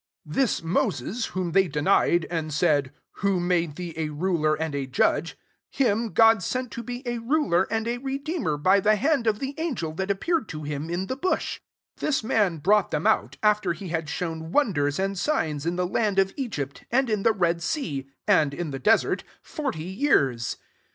35 0.25 0.35
This 0.35 0.63
Moses, 0.63 1.25
whom 1.27 1.51
they 1.51 1.67
denied, 1.67 2.25
and 2.31 2.51
said,' 2.51 2.91
Who 3.19 3.39
made 3.39 3.75
thee 3.75 3.93
a 3.95 4.09
ruler 4.09 4.55
and 4.55 4.73
a 4.73 4.87
judge?' 4.87 5.37
him 5.69 6.11
God 6.11 6.41
sent 6.41 6.71
to 6.71 6.81
be 6.81 7.03
a 7.07 7.19
ruler 7.19 7.67
and 7.69 7.87
a 7.87 7.99
redeem 7.99 8.47
er, 8.47 8.57
by 8.57 8.79
the 8.79 8.95
hand 8.95 9.27
of 9.27 9.37
the 9.37 9.53
angel 9.59 9.93
that 9.93 10.09
appeared. 10.09 10.49
to 10.49 10.63
him 10.63 10.89
in 10.89 11.05
the 11.05 11.15
bush. 11.15 11.59
36 11.97 11.99
This 12.01 12.23
man 12.23 12.57
brought 12.57 12.89
them 12.89 13.05
out, 13.05 13.37
after 13.43 13.73
he 13.73 13.89
had 13.89 14.09
shown 14.09 14.51
wonders 14.51 14.97
and 14.97 15.19
signs 15.19 15.67
in 15.67 15.75
the 15.75 15.85
land 15.85 16.17
of 16.17 16.35
Blgypt, 16.35 16.81
and 16.89 17.07
in 17.07 17.21
the 17.21 17.31
Red 17.33 17.61
sea, 17.61 18.09
and 18.27 18.55
in 18.55 18.71
the 18.71 18.79
desert, 18.79 19.23
forty 19.43 19.83
years. 19.83 20.57